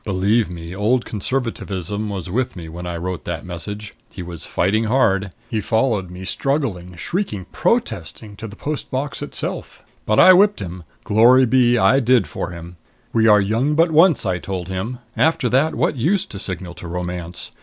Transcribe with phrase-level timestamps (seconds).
[0.03, 3.93] Believe me, old Conservatism was with me when I wrote that message.
[4.09, 5.31] He was fighting hard.
[5.47, 9.83] He followed me, struggling, shrieking, protesting, to the post box itself.
[10.07, 10.85] But I whipped him.
[11.03, 11.77] Glory be!
[11.77, 12.77] I did for him.
[13.13, 14.97] We are young but once, I told him.
[15.15, 17.51] After that, what use to signal to Romance?